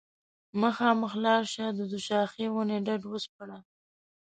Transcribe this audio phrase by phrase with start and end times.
[0.61, 3.57] مخامخ لاړه شه د دوشاخې ونې ډډ وسپړه